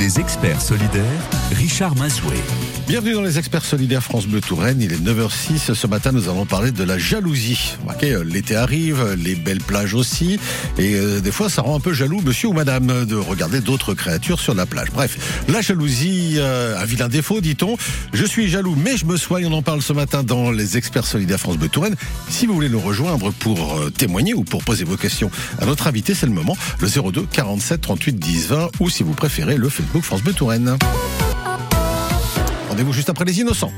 [0.00, 1.04] Les experts solidaires,
[1.52, 2.79] Richard Mazoué.
[2.90, 4.82] Bienvenue dans les experts solidaires France Bleu Touraine.
[4.82, 5.74] Il est 9h06.
[5.74, 7.76] Ce matin, nous allons parler de la jalousie.
[8.02, 10.40] Euh, l'été arrive, les belles plages aussi.
[10.76, 13.94] Et euh, des fois, ça rend un peu jaloux monsieur ou madame de regarder d'autres
[13.94, 14.88] créatures sur la plage.
[14.92, 17.76] Bref, la jalousie, euh, un vilain défaut, dit-on.
[18.12, 19.46] Je suis jaloux, mais je me soigne.
[19.46, 21.94] On en parle ce matin dans les experts solidaires France Bleu Touraine.
[22.28, 25.30] Si vous voulez nous rejoindre pour euh, témoigner ou pour poser vos questions
[25.60, 26.56] à notre invité, c'est le moment.
[26.80, 30.76] Le 02 47 38 10 20 ou si vous préférez, le Facebook France Bleu Touraine.
[32.80, 33.72] Rendez-vous juste après les innocents.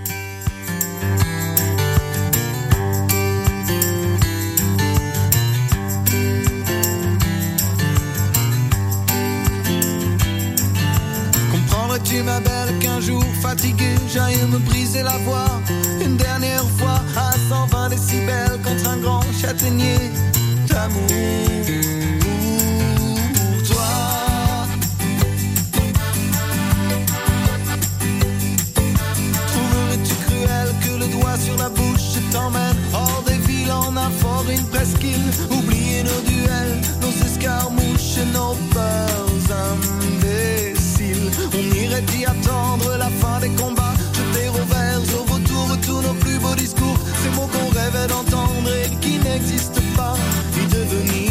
[11.51, 15.61] Comprendrais-tu ma belle qu'un jour fatigué j'aille me briser la voix?
[16.00, 19.97] Une dernière fois à 120 décibels contre un grand châtaignier
[20.69, 22.02] d'amour
[32.33, 35.28] t'emmène hors des villes en un fort, une presqu'île.
[35.50, 41.30] Oublier nos duels, nos escarmouches, nos peurs imbéciles.
[41.52, 43.94] On irait y attendre la fin des combats.
[44.16, 46.98] Jeter au verre, au vautour tous nos plus beaux discours.
[47.22, 50.17] Ces mots qu'on rêvait d'entendre et qui n'existent pas.
[50.56, 51.22] Y devenir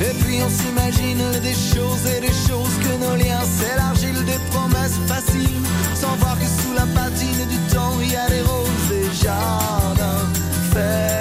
[0.00, 4.98] Et puis on s'imagine des choses et des choses que nos liens s'élargissent, des promesses
[5.06, 5.62] faciles,
[5.94, 10.28] sans voir que sous la patine du temps il y a des roses, des jardins
[10.72, 11.11] fertiles.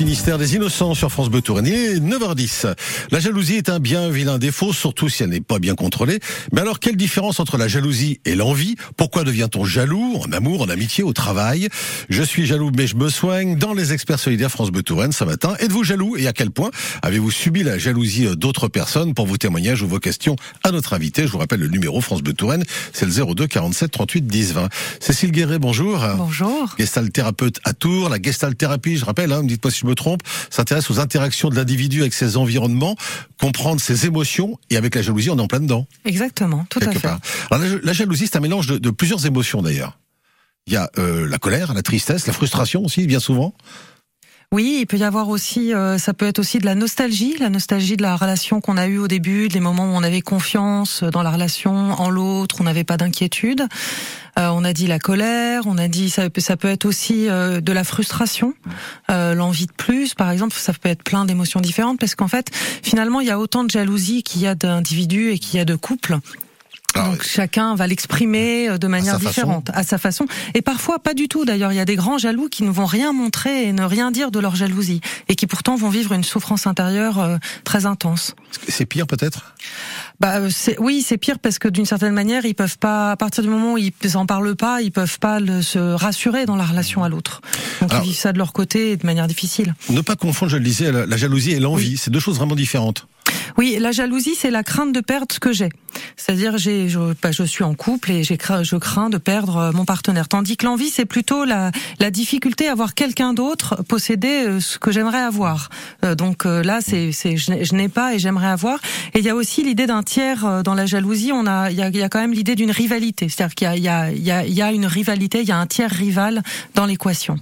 [0.00, 1.66] Finistère des Innocents sur France Bleu Touraine.
[1.66, 2.74] Il est 9h10.
[3.10, 6.20] La jalousie est un bien vilain défaut, surtout si elle n'est pas bien contrôlée.
[6.52, 8.76] Mais alors, quelle différence entre la jalousie et l'envie?
[8.96, 10.16] Pourquoi devient-on jaloux?
[10.24, 11.68] En amour, en amitié, au travail?
[12.08, 13.58] Je suis jaloux, mais je me soigne.
[13.58, 16.70] Dans les experts solidaires France Bleu Touraine ce matin, êtes-vous jaloux et à quel point
[17.02, 21.26] avez-vous subi la jalousie d'autres personnes Pour vos témoignages ou vos questions à notre invité,
[21.26, 22.64] je vous rappelle le numéro France Bleu Touraine,
[22.94, 24.68] c'est le 02 47 38 10 20.
[24.98, 26.02] Cécile Guéret, bonjour.
[26.16, 26.74] Bonjour.
[26.78, 28.08] Gestalt thérapeute à Tours.
[28.08, 31.56] La Gestalt thérapie, je rappelle, hein, dites-moi si je me trompe, s'intéresse aux interactions de
[31.56, 32.96] l'individu avec ses environnements,
[33.40, 35.86] comprendre ses émotions, et avec la jalousie, on est en plein dedans.
[36.04, 36.98] Exactement, tout à fait.
[37.00, 37.20] part.
[37.50, 39.98] Alors, la, la jalousie, c'est un mélange de, de plusieurs émotions d'ailleurs.
[40.66, 43.54] Il y a euh, la colère, la tristesse, la frustration aussi, bien souvent.
[44.52, 47.50] Oui, il peut y avoir aussi, euh, ça peut être aussi de la nostalgie, la
[47.50, 51.04] nostalgie de la relation qu'on a eue au début, des moments où on avait confiance
[51.04, 53.68] dans la relation en l'autre, on n'avait pas d'inquiétude.
[54.40, 57.60] Euh, on a dit la colère, on a dit ça ça peut être aussi euh,
[57.60, 58.54] de la frustration,
[59.10, 62.50] euh, l'envie de plus, par exemple, ça peut être plein d'émotions différentes parce qu'en fait,
[62.82, 65.64] finalement, il y a autant de jalousie qu'il y a d'individus et qu'il y a
[65.64, 66.18] de couples.
[66.94, 69.28] Alors, Donc chacun va l'exprimer euh, de manière façon.
[69.28, 71.44] différente, à sa façon, et parfois pas du tout.
[71.44, 74.10] D'ailleurs, il y a des grands jaloux qui ne vont rien montrer et ne rien
[74.10, 78.34] dire de leur jalousie, et qui pourtant vont vivre une souffrance intérieure euh, très intense.
[78.68, 79.54] c'est pire peut-être?
[80.18, 83.42] Bah, euh, oui, c'est pire parce que d'une certaine manière, ils peuvent pas, à partir
[83.44, 86.64] du moment où ils en parlent pas, ils peuvent pas le- se rassurer dans la
[86.64, 87.40] relation à l'autre.
[87.80, 89.74] Donc Alors- ils vivent ça de leur côté et de manière difficile.
[89.90, 91.96] Ne pas confondre, je le disais, la, la jalousie et l'envie.
[91.96, 93.06] C'est deux choses vraiment différentes.
[93.58, 95.70] Oui, la jalousie, c'est la crainte de perdre ce que j'ai.
[96.16, 99.72] C'est-à-dire, j'ai, je, bah, je suis en couple et j'ai, je crains de perdre euh,
[99.72, 100.28] mon partenaire.
[100.28, 104.78] Tandis que l'envie, c'est plutôt la, la difficulté à voir quelqu'un d'autre posséder euh, ce
[104.78, 105.68] que j'aimerais avoir.
[106.04, 108.78] Euh, donc euh, là, c'est, c'est, je n'ai- pas et j'aimerais avoir.
[109.14, 111.32] Et il y a aussi l'idée d'un tiers euh, dans la jalousie.
[111.32, 113.28] On a, il y a, y a quand même l'idée d'une rivalité.
[113.28, 115.66] C'est-à-dire qu'il y a, y a, y y a une rivalité, il y a un
[115.66, 116.42] tiers rival
[116.74, 117.36] dans l'équation.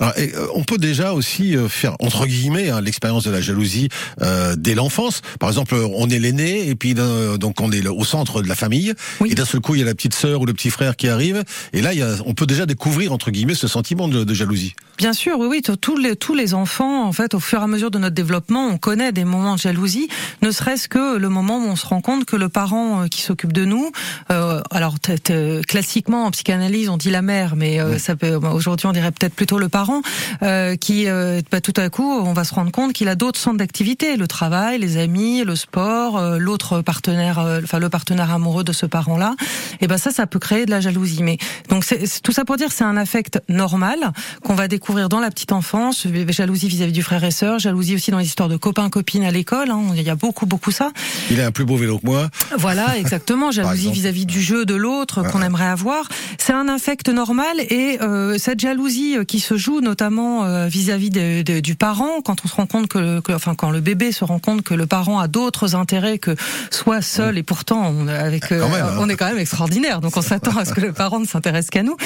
[0.00, 3.88] Alors, et, on peut déjà aussi faire entre guillemets hein, l'expérience de la jalousie
[4.22, 5.20] euh, dès l'enfance.
[5.38, 8.92] Par exemple, on est l'aîné et puis donc on est au centre de la famille
[9.20, 9.30] Oui.
[9.32, 11.08] et d'un seul coup il y a la petite sœur ou le petit frère qui
[11.08, 14.24] arrive et là il y a, on peut déjà découvrir entre guillemets ce sentiment de,
[14.24, 14.74] de jalousie.
[14.98, 15.62] Bien sûr, oui, oui.
[15.80, 18.68] Tous les, tous les enfants, en fait, au fur et à mesure de notre développement,
[18.68, 20.08] on connaît des moments de jalousie,
[20.40, 23.20] ne serait-ce que le moment où on se rend compte que le parent euh, qui
[23.22, 23.90] s'occupe de nous,
[24.30, 28.34] euh, alors t- t- classiquement en psychanalyse, on dit la mère, mais euh, ça peut
[28.36, 30.00] aujourd'hui on dirait peut-être plutôt le parent,
[30.44, 31.06] euh, qui
[31.50, 34.28] bah, tout à coup on va se rendre compte qu'il a d'autres centres d'activité, le
[34.28, 38.86] travail, les amis, le sport, euh, l'autre partenaire, euh, enfin le partenaire amoureux de ce
[38.86, 39.34] parent-là.
[39.80, 41.22] Et ben ça, ça peut créer de la jalousie.
[41.22, 41.38] Mais
[41.68, 43.98] donc c'est tout ça pour dire, c'est un affect normal
[44.44, 48.10] qu'on va découvrir dans la petite enfance, jalousie vis-à-vis du frère et sœur, jalousie aussi
[48.10, 49.70] dans les histoires de copains copines à l'école.
[49.70, 49.80] hein.
[49.96, 50.90] il y a beaucoup beaucoup ça.
[51.30, 52.28] Il a un plus beau vélo que moi.
[52.58, 53.50] Voilà, exactement.
[53.50, 56.08] Jalousie vis-à-vis du jeu de l'autre qu'on aimerait avoir.
[56.38, 62.20] C'est un affect normal et euh, cette jalousie qui se joue notamment vis-à-vis du parent,
[62.24, 64.74] quand on se rend compte que, que- enfin, quand le bébé se rend compte que
[64.74, 66.36] le parent a d'autres intérêts que
[66.70, 68.96] soit seul et pourtant on, avec, euh, Quand même, hein.
[68.98, 70.00] on est quand même extraordinaire.
[70.00, 71.96] Donc on s'attend à ce que le parent ne s'intéresse qu'à nous.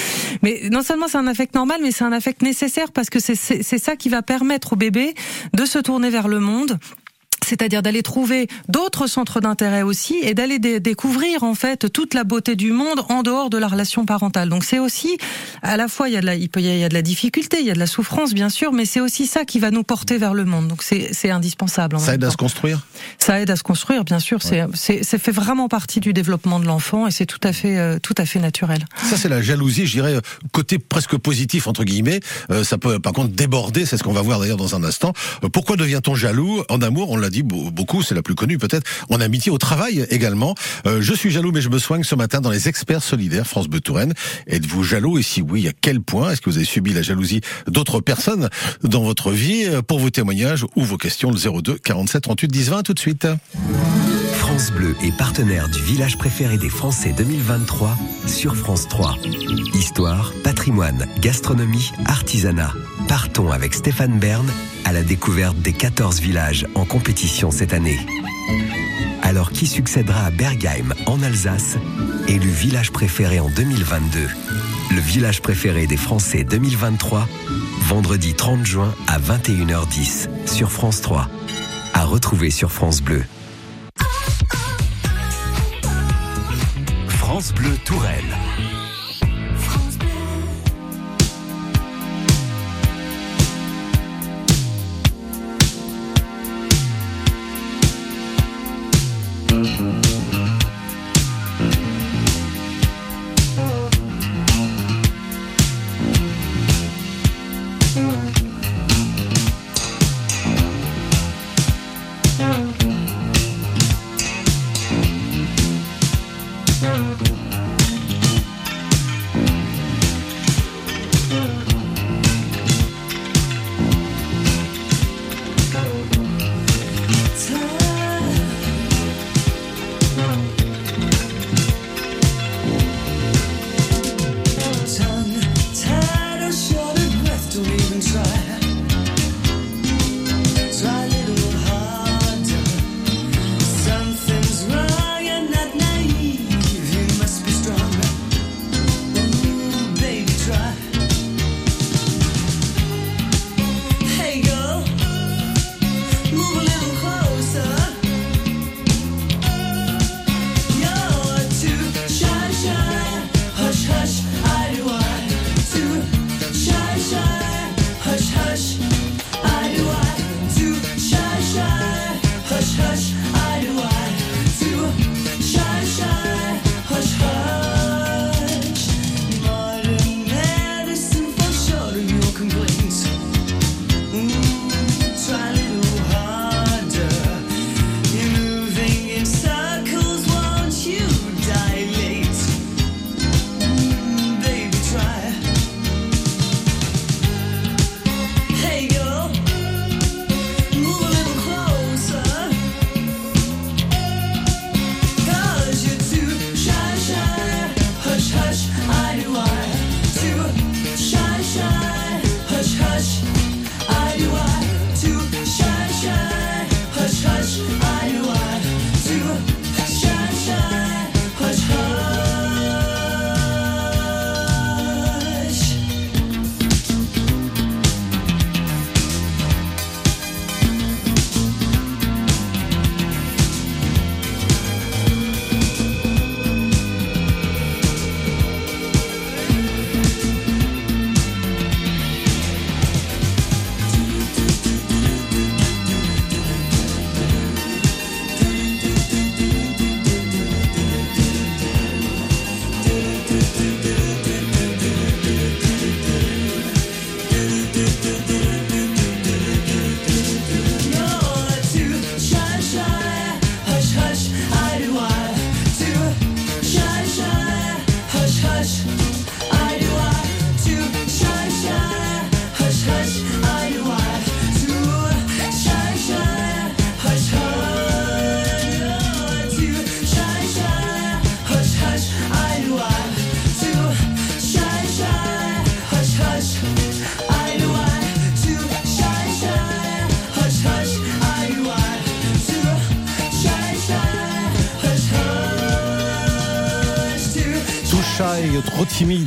[0.43, 3.79] Mais non seulement c'est un affect normal, mais c'est un affect nécessaire parce que c'est
[3.79, 5.15] ça qui va permettre au bébé
[5.55, 6.79] de se tourner vers le monde
[7.47, 12.25] c'est-à-dire d'aller trouver d'autres centres d'intérêt aussi et d'aller dé- découvrir en fait toute la
[12.25, 14.49] beauté du monde en dehors de la relation parentale.
[14.49, 15.17] Donc c'est aussi
[15.63, 17.03] à la fois il y a de la il peut il y a de la
[17.03, 19.71] difficulté, il y a de la souffrance bien sûr, mais c'est aussi ça qui va
[19.71, 20.69] nous porter vers le monde.
[20.69, 21.97] Donc c'est c'est indispensable.
[21.97, 22.83] en Ça aide à se construire?
[23.19, 24.43] Ça aide à se construire bien sûr.
[24.43, 27.79] C'est c'est ça fait vraiment partie du développement de l'enfant et c'est tout à fait
[27.79, 28.85] euh, tout à fait naturel.
[29.05, 30.17] Ça c'est la jalousie, je dirais
[30.53, 32.21] côté presque positif entre guillemets.
[32.51, 35.13] Euh, ça peut par contre déborder, c'est ce qu'on va voir d'ailleurs dans un instant.
[35.45, 37.11] Euh, pourquoi devient-on jaloux en amour?
[37.11, 38.87] On l'a dit beau- beaucoup, c'est la plus connue peut-être.
[39.11, 40.55] En amitié, au travail également.
[40.87, 43.69] Euh, je suis jaloux mais je me soigne ce matin dans les experts solidaires France
[43.69, 44.15] Bleu Touraine.
[44.47, 45.19] Êtes-vous jaloux?
[45.19, 46.31] Et si oui, à quel point?
[46.33, 48.49] Est-ce que vous avez subi la jalousie d'autres personnes
[48.83, 49.65] dans votre vie?
[49.67, 52.99] Euh, Pour vos témoignages ou vos questions, le 02 47 38 10 20 tout de
[52.99, 53.27] suite.
[54.59, 57.97] France Bleu est partenaire du village préféré des Français 2023
[58.27, 59.15] sur France 3.
[59.73, 62.73] Histoire, patrimoine, gastronomie, artisanat.
[63.07, 64.51] Partons avec Stéphane Bern
[64.85, 68.01] à la découverte des 14 villages en compétition cette année.
[69.23, 71.77] Alors qui succédera à Bergheim en Alsace,
[72.27, 74.27] élu village préféré en 2022
[74.91, 77.29] Le village préféré des Français 2023,
[77.83, 81.29] vendredi 30 juin à 21h10 sur France 3.
[81.95, 83.23] À retrouver sur France Bleu.
[87.09, 88.25] France Bleu Tourelle.
[99.53, 100.08] Mmh.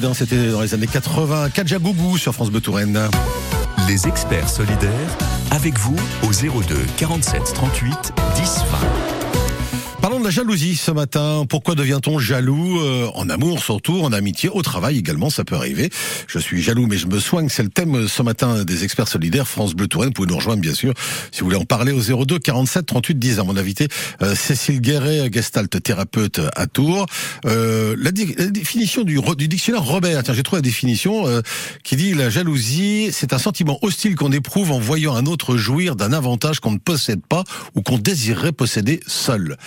[0.06, 1.50] Hein, C'était dans les années 80.
[1.50, 3.00] Kadjagougou sur France Bleu Touraine.
[3.88, 5.18] Les experts solidaires,
[5.52, 9.01] avec vous au 02 47 38 10 20.
[10.22, 11.46] De la jalousie ce matin.
[11.50, 15.90] Pourquoi devient-on jaloux euh, En amour surtout, en amitié, au travail également, ça peut arriver.
[16.28, 19.48] Je suis jaloux mais je me soigne, c'est le thème ce matin des experts solidaires
[19.48, 20.10] France Bleu Touraine.
[20.10, 20.94] Vous pouvez nous rejoindre bien sûr
[21.32, 23.88] si vous voulez en parler au 02 47 38 10 à mon invité
[24.22, 27.08] euh, Cécile Guéret, gestalt thérapeute à Tours.
[27.48, 31.42] Euh, la, définition du, du dictionnaire Robert, tiens j'ai trouvé la définition euh,
[31.84, 35.96] qui dit la jalousie c'est un sentiment hostile qu'on éprouve en voyant un autre jouir
[35.96, 39.58] d'un avantage qu'on ne possède pas ou qu'on désirerait posséder seul.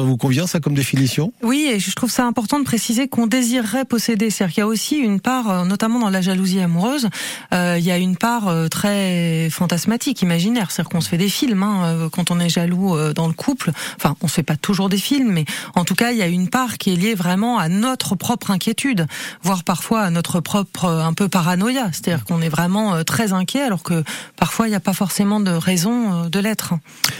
[0.00, 1.32] Vous convient ça comme définition?
[1.42, 4.30] Oui, et je trouve ça important de préciser qu'on désirerait posséder.
[4.30, 7.08] C'est-à-dire qu'il y a aussi une part, euh, notamment dans la jalousie amoureuse,
[7.52, 10.70] euh, il y a une part euh, très fantasmatique, imaginaire.
[10.70, 13.72] C'est-à-dire qu'on se fait des films hein, quand on est jaloux euh, dans le couple.
[13.96, 16.26] Enfin, on se fait pas toujours des films, mais en tout cas, il y a
[16.26, 19.06] une part qui est liée vraiment à notre propre inquiétude,
[19.42, 21.90] voire parfois à notre propre un peu paranoïa.
[21.92, 24.02] C'est-à-dire qu'on est vraiment très inquiet, alors que
[24.36, 26.74] parfois il n'y a pas forcément de raison de l'être.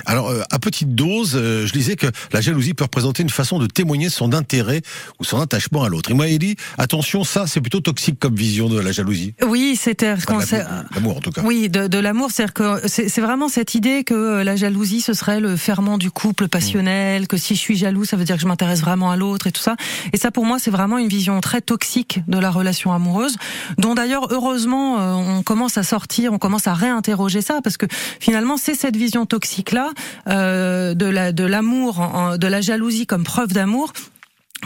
[0.07, 4.09] Alors, à petite dose, je disais que la jalousie peut représenter une façon de témoigner
[4.09, 4.80] son intérêt
[5.21, 6.11] ou son attachement à l'autre.
[6.11, 9.35] Et moi, il dit, attention, ça, c'est plutôt toxique comme vision de la jalousie.
[9.47, 11.42] Oui, c'était Enfin, c'est- l'amour, en tout cas.
[11.44, 15.00] Oui, de, de l'amour, c'est-à-dire que c'est c'est vraiment cette idée que euh, la jalousie,
[15.00, 18.37] ce serait le ferment du couple passionnel, que si je suis jaloux, ça veut dire
[18.37, 19.76] que je m'intéresse vraiment à l'autre et tout ça.
[20.12, 23.37] Et ça, pour moi, c'est vraiment une vision très toxique de la relation amoureuse,
[23.78, 27.87] dont d'ailleurs, heureusement, euh, on commence à sortir, on commence à réinterroger ça, parce que
[28.21, 29.90] finalement, c'est cette vision toxique-là
[30.28, 33.92] euh, de la de l'amour, de la jalousie comme preuve d'amour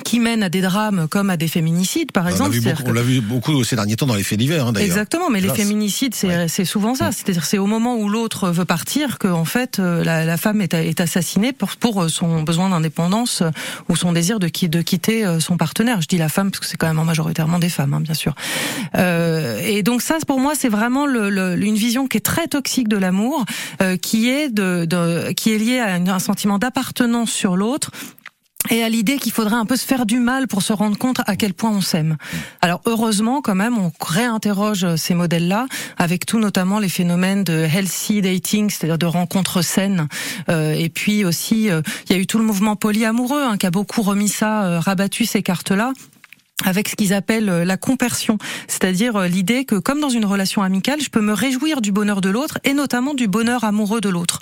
[0.05, 2.51] qui mène à des drames comme à des féminicides, par On exemple.
[2.53, 4.73] vu C'est-à-dire beaucoup, on l'a vu beaucoup ces derniers temps dans les faits divers, hein,
[4.73, 4.87] d'ailleurs.
[4.89, 6.65] Exactement, mais les féminicides, c'est Ouais.
[6.65, 7.13] souvent ça.
[7.13, 10.61] C'est-à-dire, c'est au moment où l'autre veut partir que, en fait, euh, la, la femme
[10.61, 13.51] est, est assassinée pour, pour euh, son besoin d'indépendance euh,
[13.89, 16.01] ou son désir de, qui- de quitter son partenaire.
[16.01, 18.35] Je dis la femme parce que c'est quand même majoritairement des femmes, hein, bien sûr.
[18.97, 22.47] Euh, et donc ça, pour moi, c'est vraiment le, le- une vision qui est très
[22.49, 23.45] toxique de l'amour,
[23.83, 27.91] euh, qui est de, de- qui est liée à un sentiment d'appartenance sur l'autre
[28.71, 31.21] et à l'idée qu'il faudrait un peu se faire du mal pour se rendre compte
[31.27, 32.17] à quel point on s'aime.
[32.61, 38.21] Alors heureusement quand même on réinterroge ces modèles-là avec tout notamment les phénomènes de healthy
[38.21, 40.09] dating, c'est-à-dire de rencontres saines
[40.49, 43.67] Euh, et puis aussi euh, il y a eu tout le mouvement polyamoureux hein, qui
[43.67, 45.93] a beaucoup remis ça euh, rabattu ces cartes-là
[46.65, 50.63] avec ce qu'ils appellent euh, la compersion, c'est-à-dire euh, l'idée que comme dans une relation
[50.63, 54.09] amicale, je peux me réjouir du bonheur de l'autre et notamment du bonheur amoureux de
[54.09, 54.41] l'autre.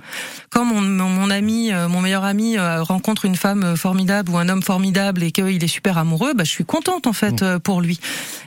[0.51, 4.49] Quand mon, mon, mon ami, euh, mon meilleur ami rencontre une femme formidable ou un
[4.49, 7.81] homme formidable et qu'il est super amoureux, bah, je suis contente en fait euh, pour
[7.81, 7.99] lui.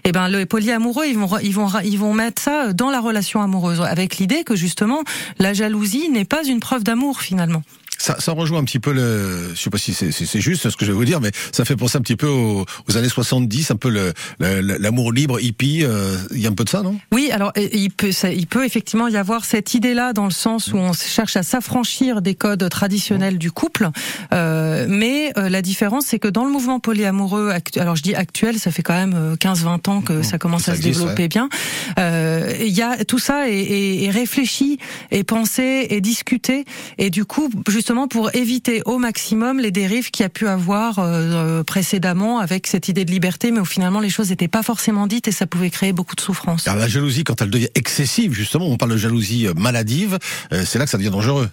[0.03, 3.41] Et ben le polyamoureux, ils vont ils vont ils vont mettre ça dans la relation
[3.41, 5.03] amoureuse avec l'idée que justement
[5.37, 7.63] la jalousie n'est pas une preuve d'amour finalement.
[8.01, 10.85] Ça, ça rejoint un petit peu le, je sais pas si c'est juste ce que
[10.85, 13.71] je vais vous dire, mais ça fait penser un petit peu aux, aux années 70,
[13.71, 13.89] un peu
[14.39, 16.97] l'amour libre, hippie, euh, il y a un peu de ça, non?
[17.11, 20.71] Oui, alors il peut, ça- il peut effectivement y avoir cette idée-là dans le sens
[20.73, 23.89] où on cherche à s'affranchir des codes traditionnels du couple,
[24.33, 28.59] euh, mais euh, la différence c'est que dans le mouvement polyamoureux, alors je dis actuel,
[28.59, 31.49] ça fait quand même euh, 15-20 ans que ça commence ça à se développer bien.
[31.99, 34.79] Euh, Il y a tout ça est, est- est réfléchi,
[35.11, 36.63] est pensé, est discuté,
[36.97, 40.99] et du coup justement pour éviter au maximum les dérives qu'il y a pu avoir
[40.99, 45.07] euh, précédemment avec cette idée de liberté, mais où finalement les choses n'étaient pas forcément
[45.07, 46.65] dites et ça pouvait créer beaucoup de souffrance.
[46.65, 50.19] La jalousie, quand elle devient excessive, justement, on parle de jalousie euh, maladive,
[50.53, 51.49] euh, c'est là que ça devient dangereux.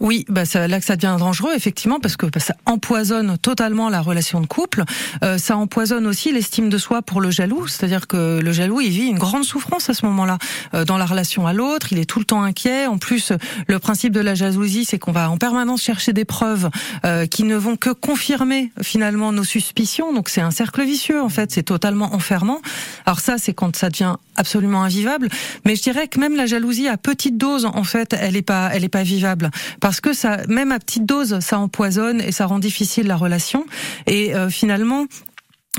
[0.00, 3.90] Oui, bah c'est là que ça devient dangereux effectivement parce que bah, ça empoisonne totalement
[3.90, 4.84] la relation de couple.
[5.22, 8.88] Euh, ça empoisonne aussi l'estime de soi pour le jaloux, c'est-à-dire que le jaloux il
[8.88, 10.38] vit une grande souffrance à ce moment-là
[10.72, 11.88] euh, dans la relation à l'autre.
[11.92, 12.86] Il est tout le temps inquiet.
[12.86, 13.32] En plus,
[13.66, 16.70] le principe de la jalousie, c'est qu'on va en permanence chercher des preuves
[17.04, 20.14] euh, qui ne vont que confirmer finalement nos suspicions.
[20.14, 21.52] Donc c'est un cercle vicieux en fait.
[21.52, 22.62] C'est totalement enfermant.
[23.04, 25.28] Alors ça, c'est quand ça devient absolument invivable.
[25.66, 28.70] Mais je dirais que même la jalousie à petite dose, en fait, elle est pas,
[28.72, 29.50] elle est pas vivable
[29.98, 33.66] que ça, même à petite dose, ça empoisonne et ça rend difficile la relation.
[34.06, 35.06] Et euh, finalement.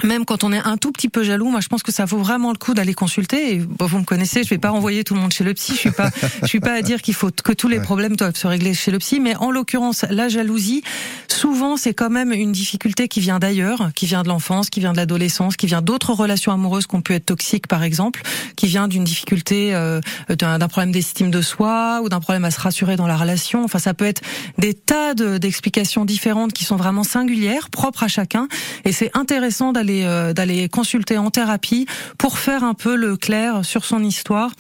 [0.04, 2.18] Même quand on est un tout petit peu jaloux, moi je pense que ça vaut
[2.20, 3.56] vraiment le coup d'aller consulter.
[3.56, 5.74] Et, bon, vous me connaissez, je vais pas renvoyer tout le monde chez le psy.
[5.74, 6.10] Je suis pas,
[6.42, 8.90] je suis pas à dire qu'il faut que tous les problèmes doivent se régler chez
[8.92, 9.20] le psy.
[9.20, 10.82] Mais en l'occurrence, la jalousie,
[11.28, 14.94] souvent c'est quand même une difficulté qui vient d'ailleurs, qui vient de l'enfance, qui vient
[14.94, 18.22] de l'adolescence, qui vient d'autres relations amoureuses qu'on peut être toxiques par exemple,
[18.56, 20.00] qui vient d'une difficulté, euh,
[20.30, 23.66] d'un problème d'estime de soi ou d'un problème à se rassurer dans la relation.
[23.66, 24.22] Enfin, ça peut être
[24.58, 28.48] des tas de- d'explications différentes qui sont vraiment singulières, propres à chacun.
[28.86, 33.66] Et c'est intéressant d'aller euh, d'aller consulter en thérapie pour faire un peu le clair
[33.66, 34.52] sur son histoire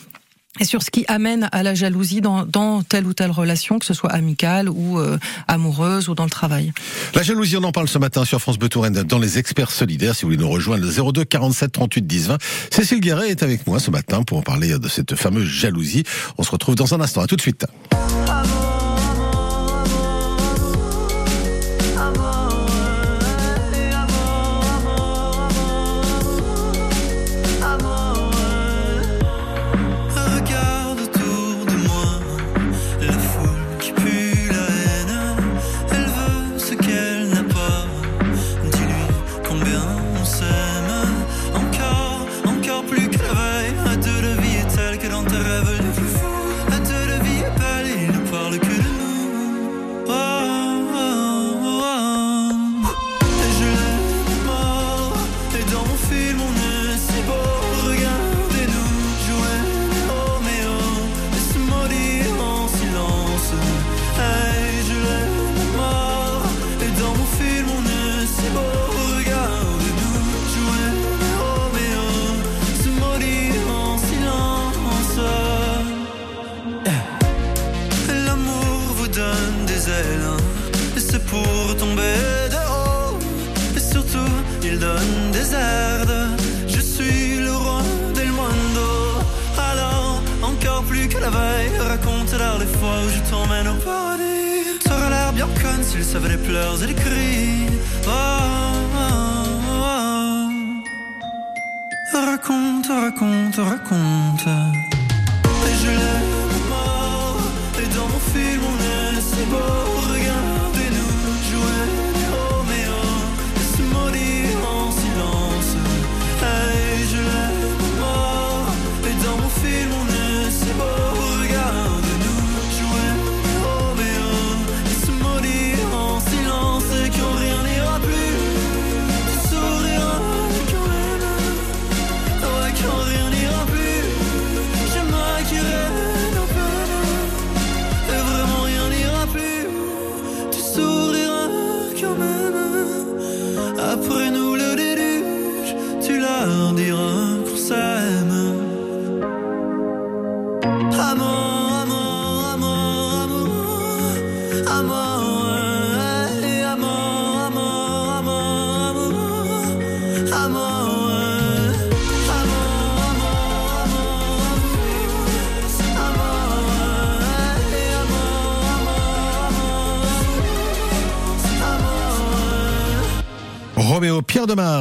[0.59, 3.93] et sur ce qui amène à la jalousie dans, telle ou telle relation, que ce
[3.93, 6.73] soit amicale ou euh, amoureuse ou dans le travail.
[7.15, 10.13] La jalousie, on en parle ce matin sur France Bleu dans les experts solidaires.
[10.13, 12.37] Si vous voulez nous rejoindre, le 02 47 38 10 20.
[12.69, 16.03] Cécile Guéret est avec moi ce matin pour en parler de cette fameuse jalousie.
[16.37, 17.21] On se retrouve dans un instant.
[17.21, 17.65] À tout de suite.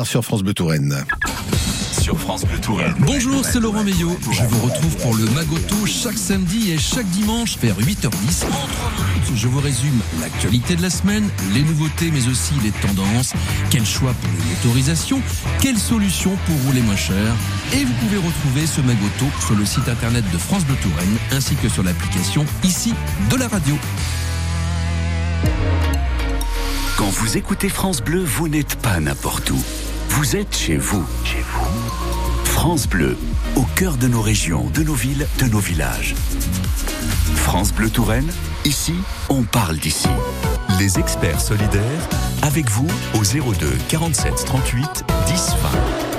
[0.04, 1.04] Sur France Bleu Touraine.
[2.00, 2.94] Sur France Bleu Touraine.
[3.00, 4.16] Bonjour, c'est Laurent Meillot.
[4.32, 8.06] Je vous retrouve pour le Magoto chaque samedi et chaque dimanche vers 8h10.
[8.46, 12.70] En 3 minutes, je vous résume l'actualité de la semaine, les nouveautés mais aussi les
[12.70, 13.32] tendances.
[13.70, 15.20] Quel choix pour les motorisations
[15.60, 17.34] Quelle solution pour rouler moins cher?
[17.72, 21.54] Et vous pouvez retrouver ce Magoto sur le site internet de France Bleu Touraine ainsi
[21.56, 22.94] que sur l'application ici
[23.30, 23.76] de la radio.
[26.96, 29.62] Quand vous écoutez France Bleu, vous n'êtes pas n'importe où.
[30.10, 31.06] Vous êtes chez vous.
[31.24, 32.44] Chez vous.
[32.44, 33.16] France Bleu,
[33.54, 36.16] au cœur de nos régions, de nos villes, de nos villages.
[37.36, 38.28] France Bleu Touraine,
[38.64, 38.94] ici,
[39.28, 40.08] on parle d'ici.
[40.80, 42.08] Les experts solidaires,
[42.42, 46.09] avec vous au 02 47 38 10 20.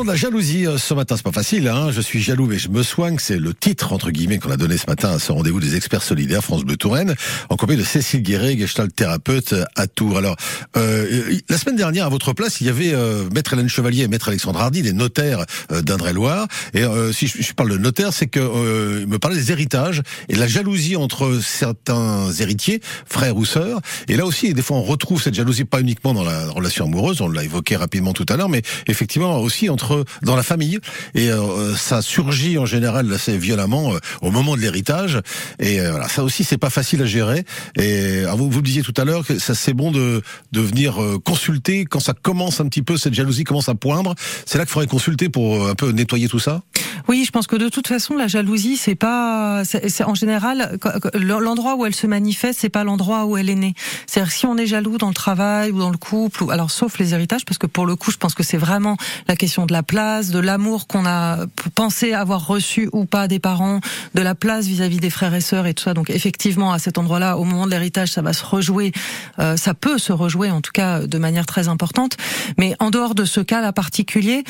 [0.00, 1.68] Parlons de la jalousie euh, ce matin, c'est pas facile.
[1.68, 4.56] Hein je suis jaloux mais je me soigne, c'est le titre entre guillemets qu'on a
[4.56, 7.14] donné ce matin à ce rendez-vous des experts solidaires France Bleu Touraine,
[7.50, 10.16] en compagnie de Cécile Guéret, gestalt thérapeute à Tours.
[10.16, 10.36] Alors,
[10.78, 14.08] euh, la semaine dernière à votre place, il y avait euh, Maître Hélène Chevalier et
[14.08, 16.48] Maître Alexandre Hardy, des notaires euh, d'Indre-et-Loire.
[16.72, 20.00] Et euh, si je, je, parle de notaires, c'est que il me parlait des héritages
[20.30, 23.80] et la jalousie entre certains héritiers, frères ou sœurs.
[24.08, 27.20] Et là aussi, des fois, on retrouve cette jalousie pas uniquement dans la relation amoureuse,
[27.20, 29.89] on l'a évoqué rapidement tout à l'heure, mais effectivement aussi entre
[30.22, 30.78] dans la famille.
[31.14, 35.20] Et euh, ça surgit en général assez violemment euh, au moment de l'héritage.
[35.58, 37.44] Et euh, voilà ça aussi c'est pas facile à gérer.
[37.76, 40.22] Et alors, vous vous disiez tout à l'heure que c'est bon de
[40.52, 41.84] de venir consulter.
[41.84, 44.14] Quand ça commence un petit peu cette jalousie commence à poindre
[44.46, 46.62] c'est là qu'il faudrait consulter pour un peu nettoyer tout ça?
[47.08, 49.62] Oui, je pense que de toute façon, la jalousie, c'est pas,
[50.04, 50.78] en général
[51.14, 53.74] l'endroit où elle se manifeste, c'est pas l'endroit où elle est née.
[54.06, 56.98] C'est-à-dire si on est jaloux dans le travail ou dans le couple, ou alors sauf
[56.98, 58.96] les héritages, parce que pour le coup, je pense que c'est vraiment
[59.28, 63.38] la question de la place, de l'amour qu'on a pensé avoir reçu ou pas des
[63.38, 63.80] parents,
[64.14, 65.94] de la place vis-à-vis des frères et sœurs et tout ça.
[65.94, 68.92] Donc effectivement, à cet endroit-là, au moment de l'héritage, ça va se rejouer,
[69.38, 72.16] euh, ça peut se rejouer en tout cas de manière très importante.
[72.58, 74.44] Mais en dehors de ce cas-là particulier,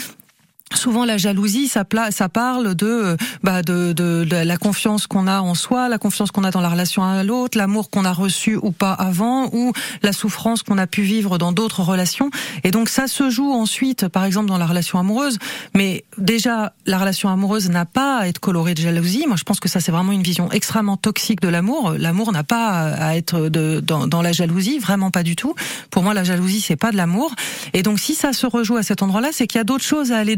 [0.72, 5.26] Souvent, la jalousie, ça, ça parle de, euh, bah, de, de, de la confiance qu'on
[5.26, 8.12] a en soi, la confiance qu'on a dans la relation à l'autre, l'amour qu'on a
[8.12, 12.30] reçu ou pas avant, ou la souffrance qu'on a pu vivre dans d'autres relations.
[12.62, 15.38] Et donc, ça se joue ensuite, par exemple, dans la relation amoureuse.
[15.74, 19.24] Mais déjà, la relation amoureuse n'a pas à être colorée de jalousie.
[19.26, 21.94] Moi, je pense que ça, c'est vraiment une vision extrêmement toxique de l'amour.
[21.98, 25.56] L'amour n'a pas à être de, dans, dans la jalousie, vraiment pas du tout.
[25.90, 27.34] Pour moi, la jalousie, c'est pas de l'amour.
[27.72, 30.12] Et donc, si ça se rejoue à cet endroit-là, c'est qu'il y a d'autres choses
[30.12, 30.36] à aller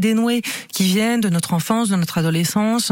[0.71, 2.91] qui viennent de notre enfance, de notre adolescence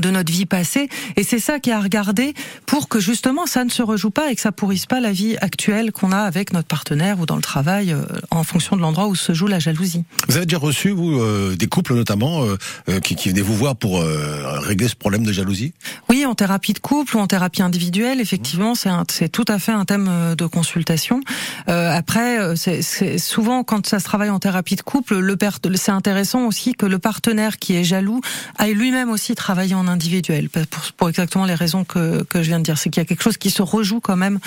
[0.00, 2.34] de notre vie passée et c'est ça qui est à regarder
[2.66, 5.36] pour que justement ça ne se rejoue pas et que ça pourrisse pas la vie
[5.40, 9.06] actuelle qu'on a avec notre partenaire ou dans le travail euh, en fonction de l'endroit
[9.08, 10.04] où se joue la jalousie.
[10.28, 12.56] Vous avez déjà reçu, vous, euh, des couples notamment, euh,
[12.88, 15.72] euh, qui, qui venaient vous voir pour euh, régler ce problème de jalousie?
[16.08, 19.84] Oui, en thérapie de couple ou en thérapie individuelle, effectivement, c'est tout à fait un
[19.84, 21.20] thème de consultation.
[21.68, 25.90] Euh, après, c'est souvent quand ça se travaille en thérapie de couple, le père- c'est
[25.92, 28.20] intéressant aussi que le partenaire qui est jaloux
[28.58, 30.64] aille lui-même aussi travailler en individuel, pour,
[30.96, 32.78] pour exactement les raisons que, que je viens de dire.
[32.78, 34.38] C'est qu'il y a quelque chose qui se rejoue quand même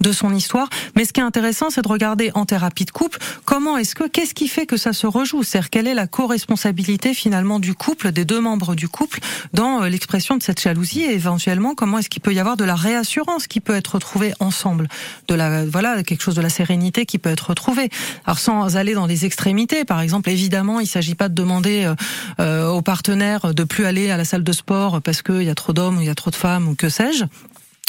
[0.00, 0.68] de son histoire.
[0.96, 4.08] Mais ce qui est intéressant, c'est de regarder en thérapie de couple comment est-ce que,
[4.08, 5.42] qu'est-ce qui fait que ça se rejoue?
[5.42, 9.20] C'est-à-dire quelle est la co-responsabilité finalement du couple, des deux membres du couple,
[9.52, 11.02] dans euh, l'expression de cette jalousie?
[11.02, 14.32] Et éventuellement comment est-ce qu'il peut y avoir de la réassurance qui peut être retrouvée
[14.40, 14.88] ensemble,
[15.28, 17.90] de la voilà quelque chose de la sérénité qui peut être retrouvée.
[18.26, 21.94] Alors sans aller dans les extrémités, par exemple, évidemment, il s'agit pas de demander euh,
[22.40, 25.54] euh, au partenaire de plus aller à la salle de sport parce qu'il y a
[25.54, 27.24] trop d'hommes ou il y a trop de femmes ou que sais-je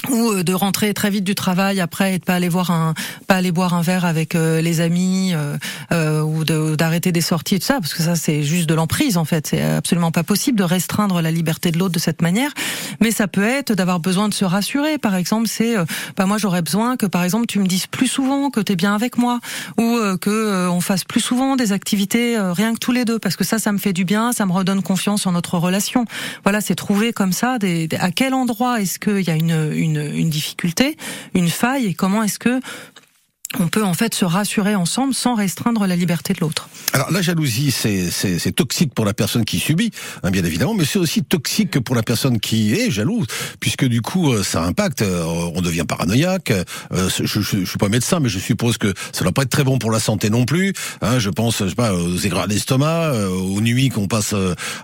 [0.10, 2.94] ou euh, de rentrer très vite du travail après et de pas aller voir un
[3.28, 5.58] pas aller boire un verre avec euh, les amis euh,
[5.92, 9.18] euh, ou d'arrêter des sorties et tout ça parce que ça c'est juste de l'emprise
[9.18, 9.48] en fait.
[9.48, 12.52] C'est absolument pas possible de restreindre la liberté de l'autre de cette manière.
[13.00, 14.98] Mais ça peut être d'avoir besoin de se rassurer.
[14.98, 15.76] Par exemple c'est
[16.18, 18.76] bah moi j'aurais besoin que par exemple tu me dises plus souvent que tu es
[18.76, 19.40] bien avec moi
[19.78, 23.36] ou euh, que on fasse plus souvent des activités rien que tous les deux parce
[23.36, 26.06] que ça ça me fait du bien ça me redonne confiance en notre relation.
[26.44, 29.72] Voilà c'est trouver comme ça des, des- à quel endroit est-ce qu'il y a une,
[29.74, 30.98] une une difficulté
[31.34, 32.60] une faille et comment est-ce que
[33.60, 36.70] on peut en fait se rassurer ensemble sans restreindre la liberté de l'autre.
[36.94, 39.92] Alors la jalousie, c'est toxique pour la personne qui subit,
[40.24, 43.28] hein, bien évidemment, mais c'est aussi toxique pour la personne qui est jalouse,
[43.60, 45.24] puisque du coup euh, ça impacte, euh,
[45.56, 46.52] on devient paranoïaque.
[46.52, 49.50] euh, je, je, je suis pas médecin, mais je suppose que ça doit pas être
[49.50, 50.74] très bon pour la santé non plus.
[51.02, 54.34] Hein, je pense, je sais pas, aux aigreurs d'estomac, aux nuits qu'on passe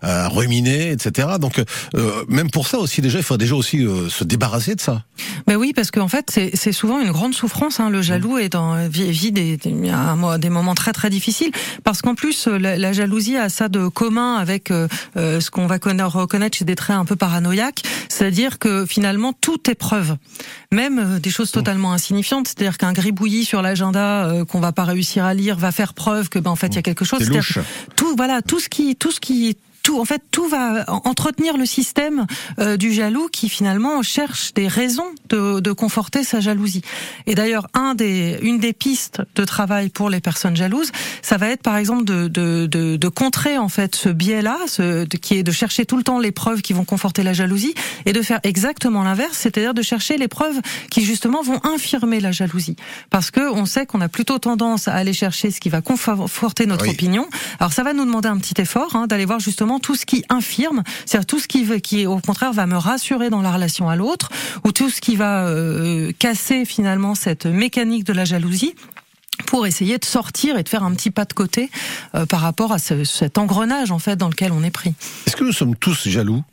[0.02, 1.28] à ruminer, etc.
[1.40, 1.62] Donc
[1.96, 5.04] euh, même pour ça aussi déjà, il faut déjà aussi euh, se débarrasser de ça.
[5.48, 7.80] Mais oui, parce qu'en fait, c'est c'est souvent une grande souffrance.
[7.80, 7.90] Hein.
[7.90, 8.57] Le jaloux est dans
[8.90, 9.58] vit, vit des,
[9.92, 11.52] un des moments très très difficiles,
[11.84, 15.50] parce qu'en plus, euh, la, la jalousie a ça de commun avec euh, euh, ce
[15.52, 19.76] qu'on va conna- reconnaître chez des traits un peu paranoïaques, c'est-à-dire que finalement tout est
[19.76, 20.18] preuve,
[20.72, 25.26] même des choses totalement insignifiantes, c'est-à-dire qu'un gribouillis sur l'agenda euh, qu'on va pas réussir
[25.26, 27.20] à lire va faire preuve que ben en fait il y a quelque chose.
[27.96, 31.56] Tout voilà tout ce qui tout ce qui tout, en fait, tout va en- entretenir
[31.56, 32.28] le système
[32.60, 36.82] euh, du jaloux qui finalement cherche des raisons de, de conforter sa jalousie.
[37.26, 41.48] Et d'ailleurs, un des, une des pistes de travail pour les personnes jalouses, ça va
[41.48, 45.36] être par exemple de, de, de, de contrer en fait ce biais-là, ce, de- qui
[45.36, 47.74] est de chercher tout le temps les preuves qui vont conforter la jalousie,
[48.06, 50.60] et de faire exactement l'inverse, c'est-à-dire de chercher les preuves
[50.92, 52.76] qui justement vont infirmer la jalousie,
[53.10, 56.66] parce que on sait qu'on a plutôt tendance à aller chercher ce qui va conforter
[56.66, 56.92] notre Oui.
[56.92, 57.26] opinion.
[57.62, 60.24] Alors ça va nous demander un petit effort hein, d'aller voir justement tout ce qui
[60.30, 63.96] infirme, c'est-à-dire tout ce qui, qui au contraire va me rassurer dans la relation à
[63.96, 64.30] l'autre,
[64.66, 68.74] ou tout ce qui va euh, casser finalement cette mécanique de la jalousie
[69.46, 71.70] pour essayer de sortir et de faire un petit pas de côté
[72.16, 74.94] euh, par rapport à ce- cet engrenage en fait dans lequel on est pris.
[75.28, 76.44] Est-ce que nous sommes tous jaloux?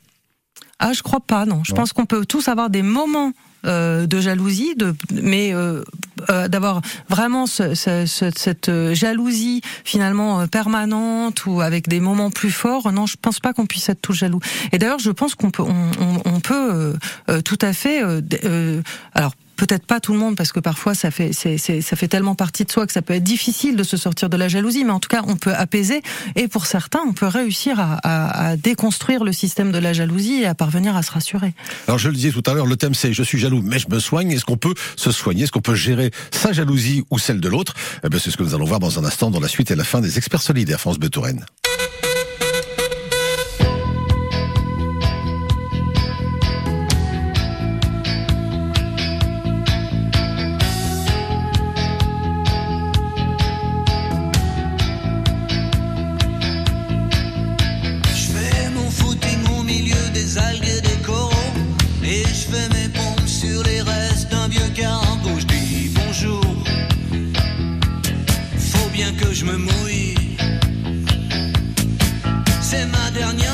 [0.78, 1.62] Ah, je crois pas, non.
[1.64, 3.32] Je pense qu'on peut tous avoir des moments
[3.64, 5.82] euh, de jalousie, de, mais euh,
[6.30, 12.00] euh, d'avoir vraiment ce- ce- ce- cette euh, jalousie finalement euh, permanente ou avec des
[12.00, 12.92] moments plus forts.
[12.92, 14.40] Non, je pense pas qu'on puisse être tous jaloux.
[14.72, 16.94] Et d'ailleurs, je pense qu'on peut, on, peut
[17.44, 18.02] tout à fait.
[19.14, 19.32] alors
[19.66, 22.70] peut-être pas tout le monde parce que parfois ça fait ça fait tellement partie de
[22.70, 25.08] soi que ça peut être difficile de se sortir de la jalousie mais en tout
[25.08, 26.02] cas on peut apaiser
[26.36, 30.54] et pour certains on peut réussir à, déconstruire le système de la jalousie et à
[30.54, 31.54] parvenir à se rassurer.
[31.88, 33.88] Alors je le disais tout à l'heure, le thème c'est je suis jaloux mais je
[33.88, 34.32] me soigne.
[34.32, 35.44] Est-ce qu'on peut se soigner?
[35.44, 37.74] Est-ce qu'on peut gérer sa jalousie ou celle de l'autre?
[38.04, 39.84] Eh C'est ce que nous allons voir dans un instant dans la suite et la
[39.84, 41.46] fin des experts solidaires France Bleu Touraine.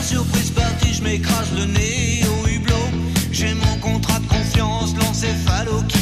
[0.02, 2.74] Surprise partie, je m'écrase le nez au hublot.
[3.30, 5.98] J'ai mon contrat de confiance, l'encéphalo qui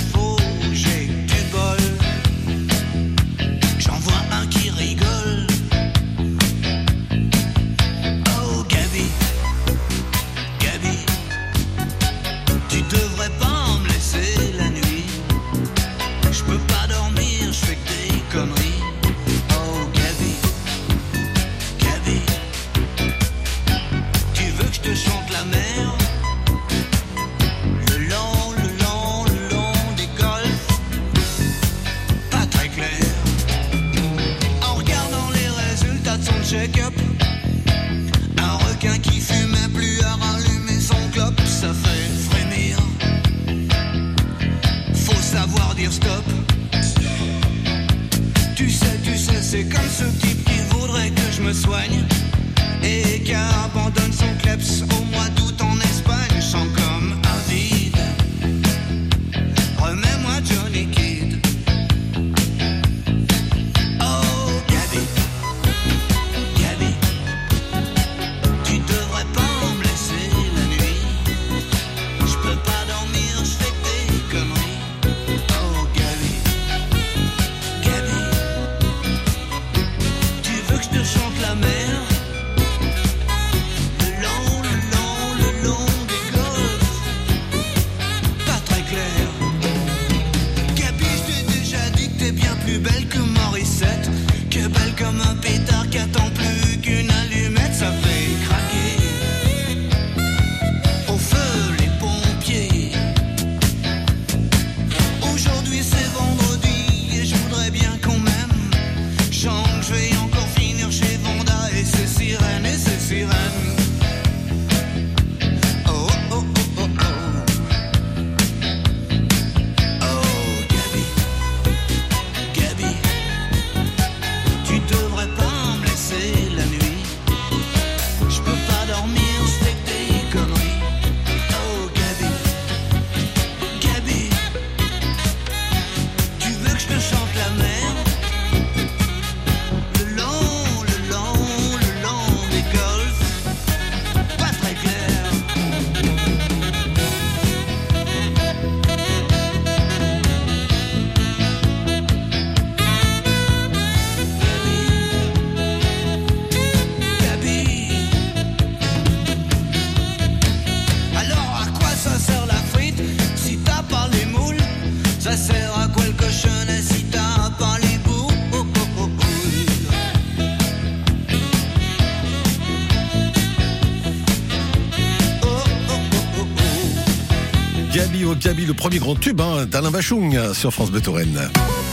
[178.69, 181.41] le premier grand tube hein, d'Alain Bachung sur France Bleu Touraine.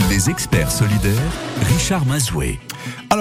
[0.09, 1.13] Les experts solidaires,
[1.73, 2.59] Richard Mazoué.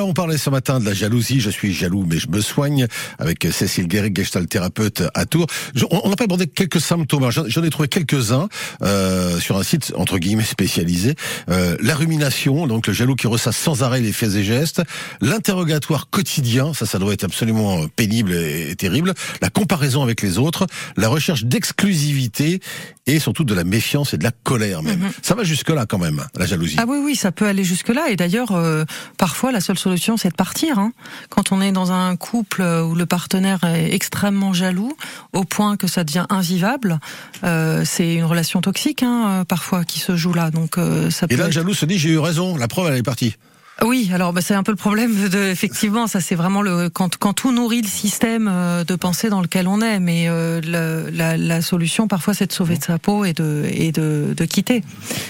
[0.06, 1.40] On parlait ce matin de la jalousie.
[1.40, 2.86] Je suis jaloux, mais je me soigne
[3.18, 5.46] avec Cécile Guéric, gestalt thérapeute à Tours.
[5.74, 7.30] Je- on n'a pas abordé quelques symptômes.
[7.30, 8.48] J'en ai trouvé quelques-uns
[8.82, 11.14] euh, sur un site entre guillemets spécialisé.
[11.48, 14.82] Euh, la rumination, donc le jaloux qui ressasse sans arrêt les faits et gestes.
[15.20, 19.14] L'interrogatoire quotidien, ça, ça doit être absolument pénible et, et terrible.
[19.40, 22.60] La comparaison avec les autres, la recherche d'exclusivité
[23.06, 25.10] et surtout de la méfiance et de la colère même.
[25.22, 26.76] Ça va jusque là quand même, la jalousie.
[26.78, 28.10] Ah oui, oui, ça peut aller jusque-là.
[28.10, 28.84] Et d'ailleurs, euh,
[29.18, 30.78] parfois, la seule solution, c'est de partir.
[30.78, 30.92] hein.
[31.30, 34.92] Quand on est dans un couple où le partenaire est extrêmement jaloux,
[35.32, 36.98] au point que ça devient invivable,
[37.44, 40.50] euh, c'est une relation toxique, hein, euh, parfois, qui se joue là.
[40.50, 42.56] Donc, euh, ça peut Et là, le être- jaloux se dit j'ai eu raison.
[42.56, 43.36] La preuve, elle est partie.
[43.82, 47.16] Oui, alors bah, c'est un peu le problème de effectivement ça c'est vraiment le quand
[47.18, 51.10] quand tout nourrit le système euh, de pensée dans lequel on est mais euh, le-
[51.10, 54.44] la, la solution parfois c'est de sauver de sa peau et de et de, de
[54.44, 54.82] quitter.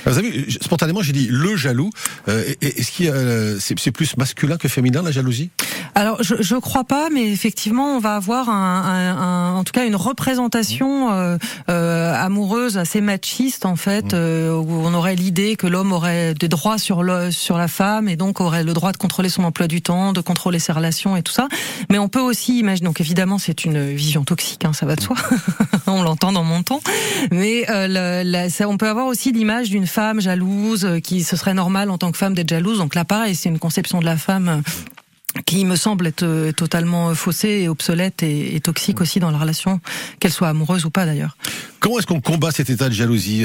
[0.07, 1.91] Vous avez vu, spontanément, j'ai dit le jaloux.
[2.29, 5.51] Euh, Est-ce qu'il euh, c'est plus masculin que féminin la jalousie?
[5.95, 9.73] Alors je je crois pas mais effectivement on va avoir un, un- un- en tout
[9.73, 11.39] cas une représentation euh,
[11.71, 16.49] euh, amoureuse assez machiste en fait euh, où on aurait l'idée que l'homme aurait des
[16.49, 19.69] droits sur le sur la femme et donc aurait le droit de contrôler son emploi
[19.69, 21.49] du temps, de contrôler ses relations et tout ça.
[21.91, 25.01] Mais on peut aussi imaginer, donc évidemment c'est une vision toxique, hein, ça va de
[25.01, 25.17] soi,
[25.87, 26.81] on l'entend dans mon ton,
[27.31, 31.91] mais euh, on peut avoir aussi l'image d'une femme jalouse euh, qui ce serait normal
[31.91, 32.79] en tant que femme d'être jalouse.
[32.79, 37.13] Donc là pareil, c'est une conception de la femme euh, qui me semble être totalement
[37.15, 39.81] faussée et obsolète et, toxique aussi dans la relation,
[40.21, 41.37] qu'elle soit amoureuse ou pas d'ailleurs.
[41.81, 43.45] Comment est-ce qu'on combat cet état de jalousie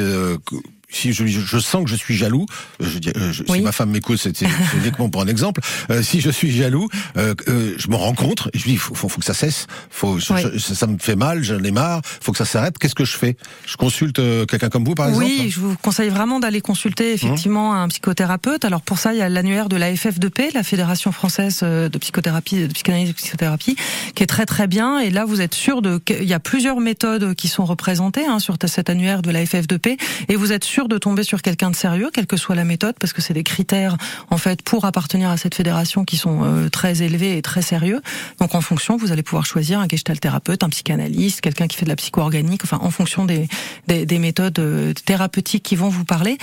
[0.92, 2.46] si je, je sens que je suis jaloux,
[2.82, 3.58] euh, je, euh, je- Oui.
[3.60, 4.34] si ma femme m'écoute, c'est
[4.76, 5.62] uniquement pour un exemple.
[5.92, 9.08] euh, si je suis jaloux, euh, euh, je me rencontre et je dis, faut, faut,
[9.10, 9.68] faut que ça cesse.
[9.90, 10.42] Faut, je- Oui.
[10.54, 12.02] je- ça, ça me fait mal, j'en ai marre.
[12.22, 12.78] Faut que ça s'arrête.
[12.78, 13.38] Qu'est-ce que je fais?
[13.66, 15.26] Je consulte euh, quelqu'un comme vous, par exemple?
[15.26, 18.66] Oui, je vous conseille vraiment d'aller consulter effectivement un psychothérapeute.
[18.66, 22.68] Alors pour ça, il y a l'annuaire de la FF2P, la Fédération française de psychothérapie,
[22.68, 23.76] de psychanalyse et de psychothérapie,
[24.16, 25.00] qui est très très bien.
[25.00, 28.40] Et là, vous êtes sûr de, qu'il y a plusieurs méthodes qui sont représentées hein,
[28.40, 29.98] sur cet annuaire de la FF2P,
[30.30, 32.96] et vous êtes sûr de tomber sur quelqu'un de sérieux, quelle que soit la méthode,
[33.00, 33.98] parce que c'est des critères
[34.30, 38.02] en fait pour appartenir à cette fédération qui sont euh, très élevés et très sérieux.
[38.40, 41.86] Donc en fonction, vous allez pouvoir choisir un gestalt thérapeute, un psychanalyste, quelqu'un qui fait
[41.86, 43.48] de la psycho-organique, enfin en fonction des,
[43.88, 46.38] des, des méthodes euh, thérapeutiques qui vont vous parler.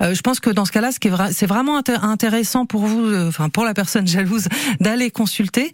[0.00, 2.86] Euh, je pense que dans ce cas-là, ce qui est c'est vraiment inté- intéressant pour
[2.86, 4.48] vous, pour la personne jalouse,
[4.80, 5.72] d'aller consulter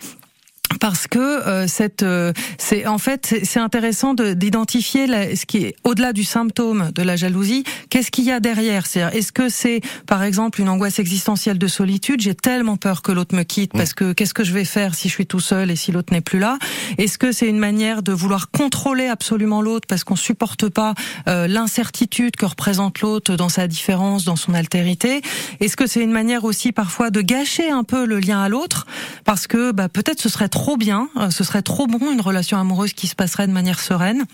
[0.80, 5.58] parce que euh, cette, euh, c'est en fait c'est- c'est intéressant de- d'identifier ce qui
[5.58, 7.64] est au-delà du symptôme de la jalousie.
[7.88, 8.86] Qu'est-ce qu'il y a derrière?
[8.86, 12.20] C'est-à-dire, est-ce que c'est par exemple une angoisse existentielle de solitude?
[12.20, 15.08] J'ai tellement peur que l'autre me quitte parce que qu'est-ce que je vais faire si
[15.08, 16.58] je suis tout seul et si l'autre n'est plus là?
[16.98, 20.94] Est-ce que c'est une manière de vouloir contrôler absolument l'autre parce qu'on supporte pas
[21.28, 25.22] euh, l'incertitude que représente l'autre dans sa différence, dans son altérité?
[25.60, 28.86] Est-ce que c'est une manière aussi parfois de gâcher un peu le lien à l'autre?
[29.24, 32.58] Parce que bah, peut-être ce serait trop bien, euh, ce serait trop bon une relation
[32.58, 34.24] amoureuse qui se passerait de manière sereine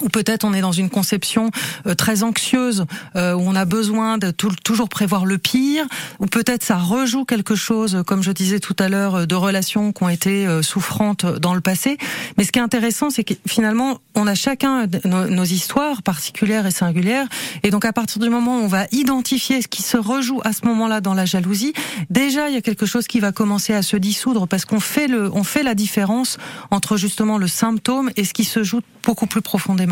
[0.00, 1.50] ou peut-être on est dans une conception
[1.86, 2.84] euh, très anxieuse
[3.16, 5.84] euh, où on a besoin de tout- toujours prévoir le pire,
[6.18, 10.02] ou peut-être ça rejoue quelque chose, comme je disais tout à l'heure, de relations qui
[10.02, 11.98] ont été euh, souffrantes dans le passé.
[12.36, 16.66] Mais ce qui est intéressant, c'est que finalement, on a chacun nos, nos histoires particulières
[16.66, 17.26] et singulières,
[17.62, 20.52] et donc à partir du moment où on va identifier ce qui se rejoue à
[20.52, 21.72] ce moment-là dans la jalousie,
[22.10, 25.08] déjà il y a quelque chose qui va commencer à se dissoudre parce qu'on fait
[25.08, 26.38] le, on fait la différence
[26.70, 29.85] entre justement le symptôme et ce qui se joue beaucoup plus profondément.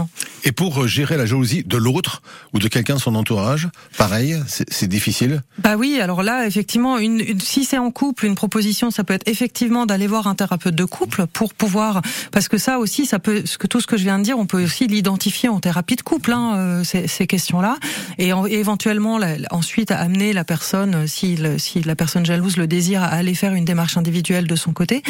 [0.45, 2.23] Et pour euh, gérer la jalousie de l'autre
[2.53, 5.43] ou de quelqu'un de son entourage, pareil, c'est difficile.
[5.59, 9.15] Bah oui, alors là, effectivement, une, une- si c'est en couple, une proposition, ça peut
[9.15, 13.19] être effectivement d'aller voir un thérapeute de couple pour pouvoir, parce que ça aussi, ça
[13.19, 15.61] peut, ce que tout ce que je viens de dire, on peut aussi l'identifier en
[15.61, 17.77] thérapie de couple, hein, euh, ces, ces questions-là,
[18.19, 22.27] et, en- et éventuellement la- ensuite amener la personne, euh, si, le- si la personne
[22.27, 25.03] jalouse le désire, à aller faire une démarche individuelle de son côté.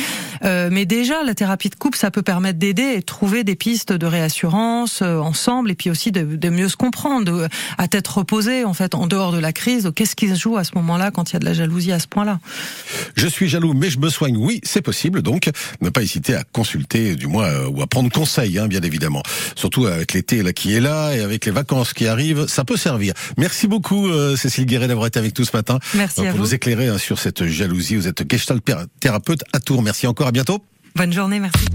[0.45, 3.57] Euh, mais déjà, la thérapie de couple, ça peut permettre d'aider et de trouver des
[3.57, 7.49] pistes de réassurance euh, ensemble, et puis aussi de, de mieux se comprendre, de,
[7.79, 9.91] à tête reposée, en fait, en dehors de la crise.
[9.95, 11.99] Qu'est-ce qui se joue à ce moment-là quand il y a de la jalousie à
[11.99, 12.41] ce point-là?
[13.16, 14.37] Je suis jaloux, mais je me soigne.
[14.37, 15.22] Oui, c'est possible.
[15.22, 15.51] Donc,
[15.81, 19.22] ne pas hésiter à consulter, du moins, euh, ou à prendre conseil, hein, bien évidemment.
[19.57, 22.77] Surtout avec l'été là qui est là et avec les vacances qui arrivent, ça peut
[22.77, 23.14] servir.
[23.39, 26.39] Merci beaucoup, euh, Cécile Guéret, d'avoir été avec nous ce matin Merci euh, à pour
[26.39, 26.45] vous.
[26.45, 27.97] nous éclairer hein, sur cette jalousie.
[27.97, 28.62] Vous êtes gestalt
[29.01, 29.83] thérapeute à Tours.
[29.83, 30.27] Merci encore.
[30.27, 30.59] À bientôt.
[30.97, 31.66] Bonne journée, merci.